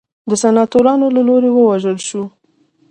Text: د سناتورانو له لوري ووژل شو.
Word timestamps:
د 0.29 0.31
سناتورانو 0.41 1.05
له 1.15 1.21
لوري 1.27 1.49
ووژل 1.53 1.97
شو. 2.07 2.23